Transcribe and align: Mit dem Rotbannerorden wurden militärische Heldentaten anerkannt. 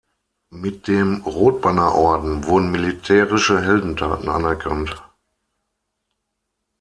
Mit 0.55 0.87
dem 0.87 1.21
Rotbannerorden 1.25 2.45
wurden 2.45 2.71
militärische 2.71 3.61
Heldentaten 3.61 4.29
anerkannt. 4.29 4.99